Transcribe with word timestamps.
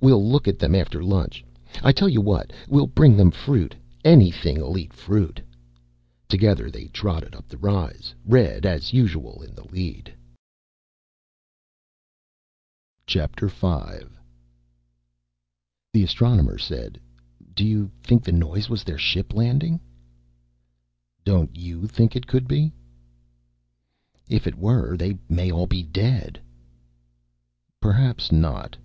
We'll 0.00 0.28
look 0.28 0.48
at 0.48 0.58
them 0.58 0.74
after 0.74 1.00
lunch. 1.00 1.44
I 1.84 1.92
tell 1.92 2.08
you 2.08 2.20
what. 2.20 2.52
We'll 2.68 2.88
bring 2.88 3.16
them 3.16 3.30
fruit. 3.30 3.76
Anything'll 4.04 4.76
eat 4.76 4.92
fruit." 4.92 5.40
Together 6.28 6.72
they 6.72 6.86
trotted 6.86 7.36
up 7.36 7.46
the 7.46 7.56
rise, 7.56 8.12
Red, 8.26 8.66
as 8.66 8.92
usual, 8.92 9.44
in 9.44 9.54
the 9.54 9.62
lead. 9.68 10.12
V 13.06 13.20
The 15.92 16.02
Astronomer 16.02 16.58
said, 16.58 16.98
"You 17.56 17.92
think 18.02 18.24
the 18.24 18.32
noise 18.32 18.68
was 18.68 18.82
their 18.82 18.98
ship 18.98 19.32
landing?" 19.32 19.78
"Don't 21.24 21.54
you 21.56 21.86
think 21.86 22.16
it 22.16 22.26
could 22.26 22.48
be?" 22.48 22.72
"If 24.28 24.48
it 24.48 24.58
were, 24.58 24.96
they 24.96 25.16
may 25.28 25.52
all 25.52 25.68
be 25.68 25.84
dead." 25.84 26.40
"Perhaps 27.78 28.32
not." 28.32 28.76